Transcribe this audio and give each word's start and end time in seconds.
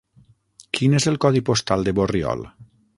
Quin 0.77 0.97
és 1.01 1.07
el 1.13 1.21
codi 1.27 1.45
postal 1.51 1.89
de 1.89 1.97
Borriol? 2.03 2.47